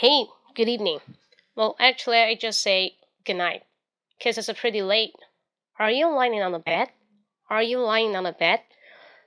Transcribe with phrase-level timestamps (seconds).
[0.00, 1.00] Hey, good evening.
[1.56, 2.92] Well, actually, I just say
[3.26, 3.62] good night
[4.16, 5.10] because it's a pretty late.
[5.76, 6.90] Are you lying on the bed?
[7.50, 8.60] Are you lying on the bed?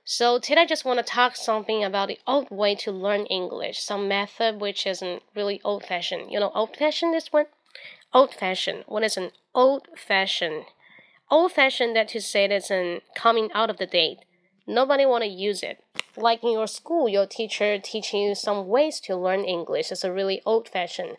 [0.02, 3.80] So today I just want to talk something about the old way to learn English,
[3.80, 6.32] some method which isn't really old fashioned.
[6.32, 7.48] You know, old fashioned this one?
[8.14, 8.84] Old fashioned.
[8.86, 10.64] What is an old fashioned?
[11.30, 14.20] Old fashioned that to say that's an coming out of the date.
[14.66, 15.84] Nobody want to use it.
[16.16, 19.90] Like in your school, your teacher teaching you some ways to learn English.
[19.90, 21.16] It's a really old fashioned.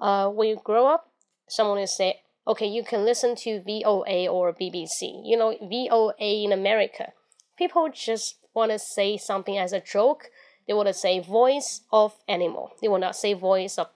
[0.00, 1.08] Uh, when you grow up,
[1.48, 5.22] someone will say, okay, you can listen to VOA or BBC.
[5.24, 7.12] You know, VOA in America.
[7.56, 10.30] People just want to say something as a joke.
[10.66, 12.72] They want to say voice of animal.
[12.80, 13.88] They will not say voice of,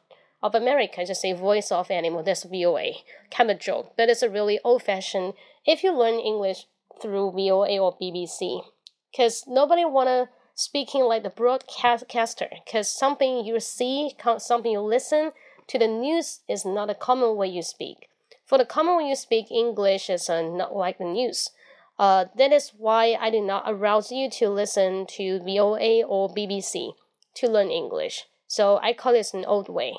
[0.42, 2.22] of America, just say voice of animal.
[2.22, 2.92] That's VOA.
[3.30, 3.94] Kind of joke.
[3.96, 5.34] But it's a really old fashioned.
[5.66, 6.66] If you learn English
[7.00, 8.64] through VOA or BBC,
[9.10, 10.28] because nobody wanna
[10.58, 15.30] speaking like the broadcaster because something you see something you listen
[15.68, 18.08] to the news is not a common way you speak.
[18.44, 21.50] For the common way you speak english is uh, not like the news.
[21.96, 26.94] Uh, that is why i did not arouse you to listen to voa or bbc
[27.34, 28.24] to learn english.
[28.48, 29.94] So i call this an old way.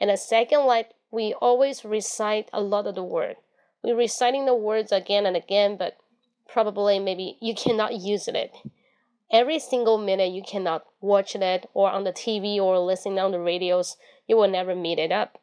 [0.00, 3.34] And the second like we always recite a lot of the word.
[3.82, 5.96] We're reciting the words again and again but
[6.48, 8.54] probably maybe you cannot use it
[9.30, 13.40] every single minute you cannot watch it or on the TV or listening on the
[13.40, 13.96] radios
[14.26, 15.38] you will never meet it up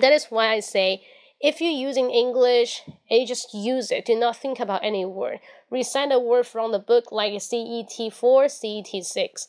[0.00, 1.04] that is why I say
[1.40, 5.40] if you're using English you just use it do not think about any word
[5.70, 9.48] recite a word from the book like CET4 CET6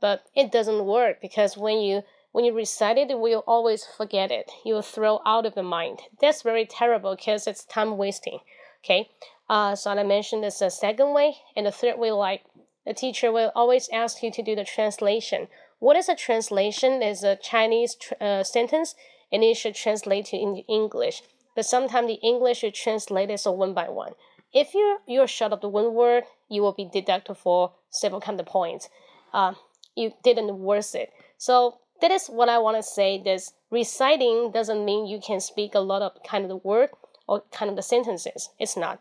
[0.00, 4.30] but it doesn't work because when you when you recite it, you will always forget
[4.30, 4.52] it.
[4.64, 6.02] You will throw out of the mind.
[6.20, 8.38] That's very terrible because it's time wasting.
[8.84, 9.10] Okay,
[9.48, 12.44] uh, so I mentioned this a second way, and the third way, like
[12.86, 15.48] the teacher will always ask you to do the translation.
[15.80, 17.02] What is a translation?
[17.02, 18.94] Is a Chinese uh, sentence,
[19.30, 21.22] and it should translate to in English.
[21.54, 24.12] But sometimes the English should translate it so one by one.
[24.52, 28.40] If you you're short of the one word, you will be deducted for several kind
[28.40, 28.88] of points.
[29.32, 29.54] Uh,
[29.94, 31.12] you didn't worth it.
[31.36, 33.20] So that is what I want to say.
[33.22, 36.90] This reciting doesn't mean you can speak a lot of kind of the word
[37.29, 38.49] or kind of the sentences.
[38.59, 38.99] It's not.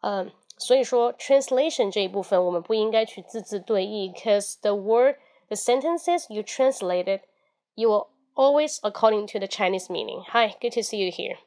[0.00, 5.16] 嗯，所以说 translation 这一部分我们不应该去字字对译，because the word
[5.48, 7.20] the sentences you translated
[7.74, 10.22] you will always according to the Chinese meaning.
[10.28, 11.38] Hi, good to see you here.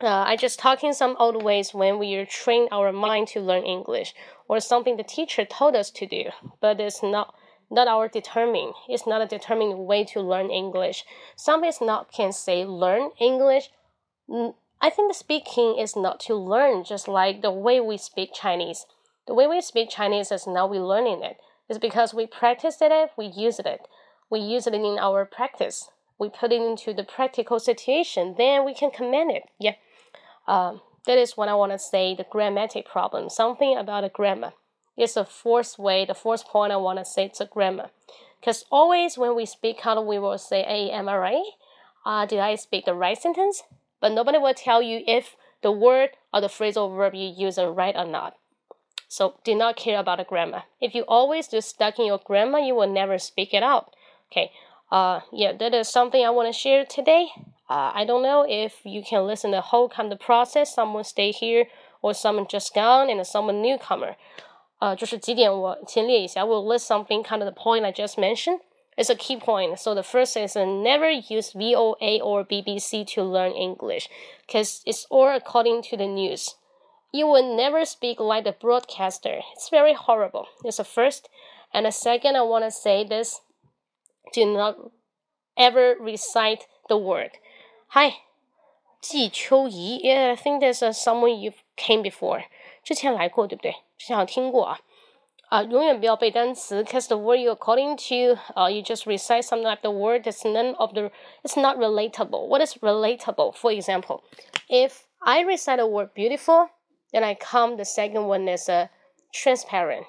[0.00, 4.12] Uh, I just talking some old ways when we train our mind to learn English
[4.48, 7.34] or something the teacher told us to do, but it's not
[7.70, 8.74] not our determined.
[8.88, 11.04] It's not a determined way to learn English.
[11.36, 13.70] Some is not can say learn English.
[14.79, 18.85] I think the speaking is not to learn just like the way we speak Chinese.
[19.25, 21.37] The way we speak Chinese is now we're learning it.
[21.67, 23.87] It's because we practiced it, we used it.
[24.29, 25.89] We use it in our practice.
[26.19, 29.43] We put it into the practical situation, then we can command it.
[29.59, 29.75] Yeah.
[30.47, 33.29] Um, that is what I want to say the grammatic problem.
[33.29, 34.53] Something about the grammar.
[34.95, 37.89] It's the fourth way, the fourth point I want to say it's a grammar.
[38.39, 41.43] Because always when we speak out, we will say, hey, am I right?
[42.05, 43.63] Uh, did I speak the right sentence?
[44.00, 47.72] but nobody will tell you if the word or the phrasal verb you use are
[47.72, 48.36] right or not.
[49.08, 50.62] So do not care about the grammar.
[50.80, 53.94] If you always just stuck in your grammar, you will never speak it out.
[54.30, 54.50] Okay.
[54.90, 57.28] Uh, yeah, that is something I want to share today.
[57.68, 60.74] Uh, I don't know if you can listen the whole kind of process.
[60.74, 61.66] Someone stay here,
[62.02, 64.16] or someone just gone, and someone newcomer.
[64.80, 66.44] 呃，就是几点我先列一下。
[66.44, 68.60] We'll list something kind of the point I just mentioned
[68.96, 69.78] is a key point.
[69.78, 74.08] So the first is uh, never use VOA or BBC to learn English,
[74.46, 76.56] because it's all according to the news.
[77.12, 79.40] You will never speak like the broadcaster.
[79.54, 80.46] It's very horrible.
[80.64, 81.28] It's the first.
[81.74, 83.40] And the second, I want to say this.
[84.32, 84.76] Do not
[85.56, 87.32] ever recite the word.
[87.88, 88.14] Hi,
[89.00, 92.44] 季秋怡，Yeah, I think there's a someone you came before.
[92.82, 93.72] 之前来过，对不对？
[93.98, 94.80] 之前好像听过啊。
[95.48, 100.48] 啊，永远不要背单词，cause the word you're according to, uh, you just recite something like the word that's
[100.48, 101.10] none of the,
[101.42, 102.48] it's not relatable.
[102.48, 103.52] What is relatable?
[103.54, 104.22] For example,
[104.68, 106.70] if I recite the word beautiful,
[107.12, 108.86] then I come the second one is a uh,
[109.34, 110.06] transparent.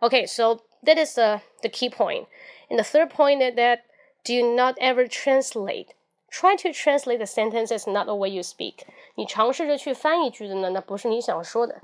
[0.00, 2.26] Okay, so that is the the key point.
[2.68, 3.82] And the third point is that
[4.24, 5.88] do not ever translate.
[6.30, 8.84] Try to translate the sentences not the way you speak.
[9.14, 11.80] 你尝试着去翻译句子呢，那不是你想说的。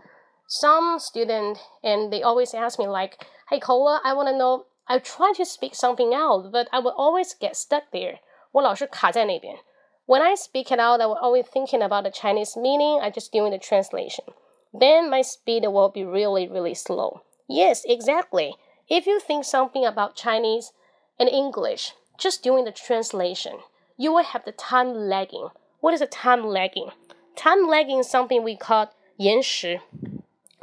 [0.48, 3.16] Some student and they always ask me like,
[3.48, 4.64] "Hey Cola, I want to know.
[4.86, 8.18] I try to speak something out, but I will always get stuck there.
[8.50, 9.60] 我老是卡在那边。
[10.07, 12.99] When I speak it out, I will always thinking about the Chinese meaning.
[13.01, 14.25] I just doing the translation.
[14.71, 17.21] Then my speed will be really, really slow.
[17.47, 18.55] Yes, exactly.
[18.87, 20.73] If you think something about Chinese
[21.19, 23.59] and English, just doing the translation,
[23.97, 25.49] you will have the time lagging.
[25.79, 26.91] What is a time lagging?
[27.35, 29.79] Time lagging is something we call 延时.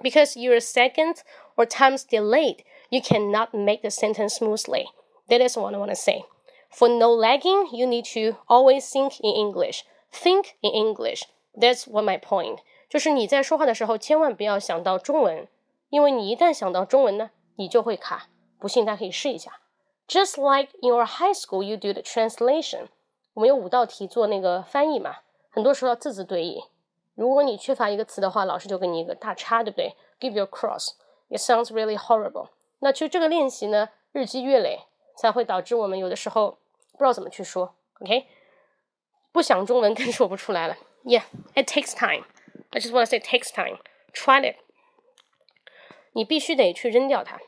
[0.03, 1.23] Because you're a second
[1.57, 4.87] or times delayed, you cannot make the sentence smoothly.
[5.29, 6.25] That is what I want to say.
[6.75, 9.83] For no lagging, you need to always think in English.
[10.11, 11.25] Think in English.
[11.55, 12.59] That's what my point.
[12.89, 15.47] 就是你在说话的时候，千万不要想到中文，
[15.91, 18.29] 因为你一旦想到中文呢，你就会卡。
[18.59, 19.61] 不信，大家可以试一下。
[20.09, 22.89] just like in your high school, you do the translation.
[23.35, 25.17] 我们有五道题做那个翻译嘛，
[25.51, 26.65] 很多时候要字字对译。
[27.15, 30.91] 如果你缺乏一个词的话，老师就给你一个大叉，对不对？Give you a cross.
[31.29, 32.49] It sounds really horrible.
[32.81, 34.81] 那其实这个练习呢，日积月累，
[35.17, 36.59] 才会导致我们有的时候
[37.02, 37.76] 不知道怎么去说。
[38.02, 38.28] OK，
[39.32, 40.78] 不想中文更说不出来了。
[41.04, 41.24] Yeah,
[41.56, 42.26] it takes time.
[42.72, 43.80] I just want to say it takes time.
[44.14, 44.56] Try it.
[46.14, 47.40] 你必须得去扔掉它。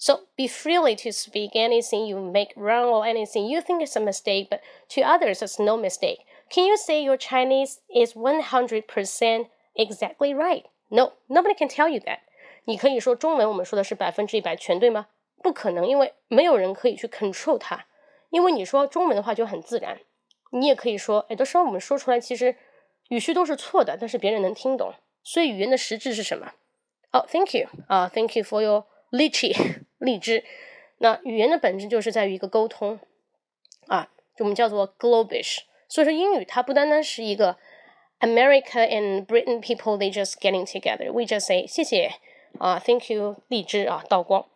[0.00, 4.00] so be freely to speak anything you make wrong or anything you think is a
[4.00, 6.20] mistake, but to others it's no mistake.
[6.48, 10.66] Can you say your Chinese is 100% exactly right?
[10.88, 12.20] No, nobody can tell you that.
[12.64, 15.08] 你可以说中文，我们说的是百分之一百全对吗？
[15.42, 17.86] 不可能，因为没有人可以去 control 它。
[18.33, 19.99] 因为你说中文的话就很自然，
[20.49, 22.55] 你也可以说，有的时候我们说出来其实
[23.09, 24.91] 语序都是错的，但是别人能听懂。
[25.23, 26.47] 所以语言的实质是什么？
[27.11, 30.43] 哦、oh,，Thank you 啊、，Thank you for your lychee 荔枝。
[30.97, 32.99] 那语言的本质就是在于一个沟通
[33.85, 35.59] 啊，就我们叫做 globish。
[35.87, 37.57] 所以说英语它不单单是一个
[38.19, 41.11] America and Britain people they just getting together。
[41.11, 42.13] We just say 谢谢
[42.57, 44.47] 啊，Thank you 荔枝啊，道光。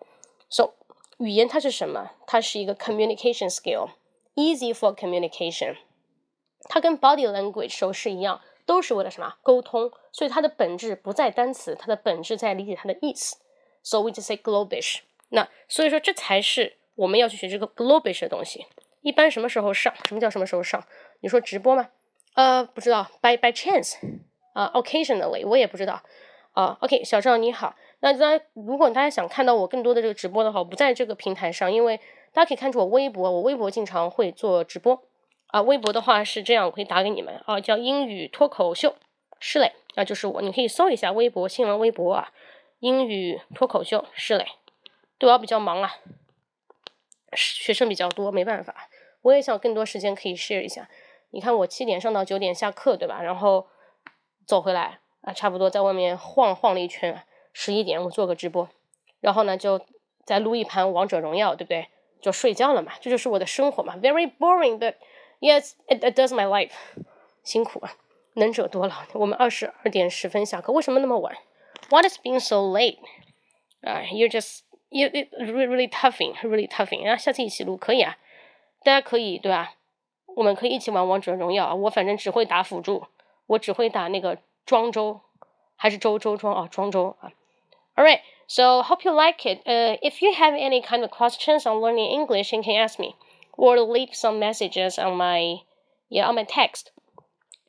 [0.49, 0.73] So
[1.17, 2.11] 语言它是什么？
[2.25, 5.77] 它是一个 communication skill，easy for communication。
[6.69, 9.35] 它跟 body language 手势一样，都是为了什么？
[9.41, 9.91] 沟通。
[10.11, 13.37] 所以它的本质不在单词，它的本质在理解它的意思。
[13.83, 14.99] So we just say globish。
[15.29, 18.65] 那所以说，这才是我们要去学这个 globish 的东西。
[19.01, 19.93] 一般什么时候上？
[20.07, 20.83] 什么叫什么时候上？
[21.21, 21.89] 你说直播吗？
[22.33, 23.07] 呃，不知道。
[23.21, 23.95] By by chance，
[24.53, 26.03] 啊，occasionally，我也不知道。
[26.51, 27.75] 啊，OK，小赵你好。
[27.99, 31.97] 那大家如果大家想看到我更多的这个直播的话，不在这个平台上，因为
[32.31, 35.01] 大家可以看出我微博，我微博经常会做直播
[35.47, 35.61] 啊。
[35.63, 38.95] 微博的话是这样，我可以打给你们啊，叫英语脱口秀，
[39.39, 42.31] 是嘞，那就是我，你可以搜一下微博新浪微博啊，
[42.79, 44.45] 英语脱口秀是嘞。
[45.17, 45.95] 对我比较忙啊，
[47.33, 48.89] 学生比较多，没办法，
[49.23, 50.87] 我也想更多时间可以 share 一下。
[51.31, 53.23] 你看我七点上到九点下课，对吧？
[53.23, 53.67] 然后
[54.45, 57.23] 走回来啊，差不多在外面晃晃了一圈。
[57.59, 58.69] 十一点我做个直播，
[59.19, 59.81] 然后呢就
[60.23, 61.87] 再撸一盘王者荣耀，对不对？
[62.21, 63.97] 就睡觉了嘛，这就是我的生活嘛。
[63.97, 64.93] Very boring，but
[65.39, 66.73] yes, it does my life。
[67.43, 67.95] 辛苦啊，
[68.35, 68.93] 能者多劳。
[69.13, 71.35] 我们二十二点十分下课，为什么那么晚
[71.89, 72.99] ？What has been so late？
[73.81, 74.59] 啊，you just
[74.89, 77.09] you it really really toughing, really toughing。
[77.09, 78.19] 啊，下次一起录可以啊，
[78.83, 79.73] 大家可以对吧？
[80.35, 81.73] 我们可以一起玩王者荣耀啊。
[81.73, 83.07] 我反正只会打辅助，
[83.47, 85.21] 我只会打那个庄周，
[85.75, 87.31] 还是周周庄啊，庄周啊。
[87.96, 89.58] All right, so hope you like it.
[89.66, 93.14] Uh, if you have any kind of questions on learning English, you can ask me
[93.56, 95.58] or leave some messages on my
[96.08, 96.90] yeah on my text.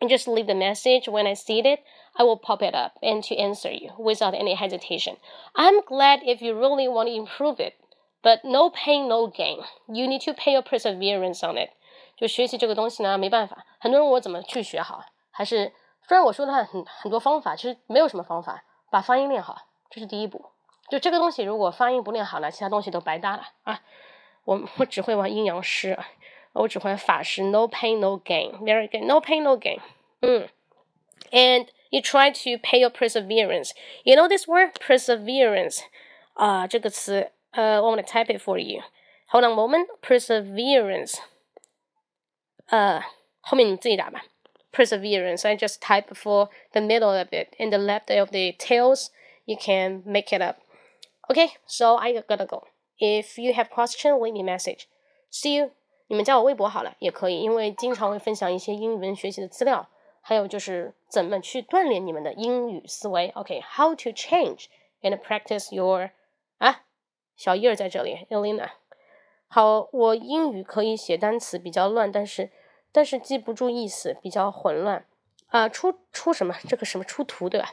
[0.01, 1.79] And just leave the message when I see it.
[2.17, 5.15] I will pop it up and to answer you without any hesitation.
[5.55, 7.75] I'm glad if you really want to improve it,
[8.22, 9.60] but no pain, no gain.
[9.88, 11.70] You need to pay your perseverance on it.
[12.17, 13.65] 就学习这个东西呢，没办法。
[13.79, 15.03] 很多人我怎么去学好？
[15.32, 15.72] 还是
[16.08, 19.55] 虽然我说的很很多方法，其实没有什么方法，把发音练好。
[19.89, 20.46] 这是第一步，
[20.89, 23.82] 就这个东西，如果发音不练好了，其他东西都白搭了啊！
[24.43, 25.98] 我我只会玩阴阳师，
[26.51, 29.79] 我只会法师，no pain no gain，very good，no pain no gain。
[30.22, 30.50] 嗯，
[31.32, 35.82] and you try to pay your perseverance，you know this word perseverance
[36.34, 41.20] 啊，这个词，呃，我们来 type it for you，hold on a moment，perseverance，
[42.67, 43.03] 呃，
[43.41, 44.25] 后面你自己打吧，
[44.72, 49.10] perseverance，I just type for the middle of it and the left of the tails。
[49.49, 50.59] You can make it up.
[51.31, 52.64] Okay, so I gotta go.
[52.99, 54.83] If you have question, leave me message.
[55.31, 55.71] See you.
[56.09, 59.88] 你们加我微博好了，也可以，因为经常会分享一些英文学习的资料，
[60.21, 63.28] 还有就是怎么去锻炼你们的英语思维。
[63.31, 64.67] OK，how、to change
[65.02, 66.11] and practice your
[66.59, 66.83] 啊，
[67.37, 68.71] 小叶儿在这里，Elena。
[69.49, 72.50] 好，我英语可以写单词比较乱，但是
[72.90, 75.07] 但是记不住意思，比较混乱
[75.49, 75.69] 啊。
[75.69, 76.55] 出出什么？
[76.69, 77.73] 这个什么出图对吧？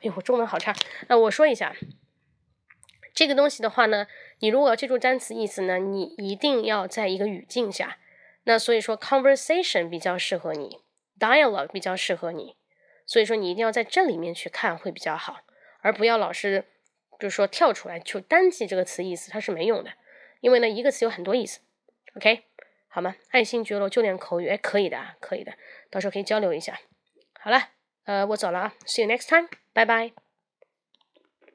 [0.00, 0.74] 哎呦，我中文好差。
[1.08, 1.74] 那我说一下，
[3.14, 4.06] 这个东西的话呢，
[4.40, 7.98] 你如果要记住单词意思呢，你一定要在一个语境下。
[8.44, 10.80] 那所以说，conversation 比较适合你
[11.20, 12.56] ，dialogue 比较适合你。
[13.06, 15.42] 所以说，你一定要在这里面去看会比较好，
[15.80, 16.64] 而不要老是
[17.20, 19.92] 就是说跳出来就单记这个词意思，它是没用的。
[20.40, 21.60] 因为呢，一个词有很多意思。
[22.16, 22.42] OK，
[22.88, 23.14] 好吗？
[23.30, 25.52] 爱新觉罗就练口语，哎，可以的，可以的，
[25.88, 26.80] 到时候可以交流一下。
[27.42, 27.58] 好了。
[28.04, 30.21] 呃，我走了啊，See you next time，拜拜。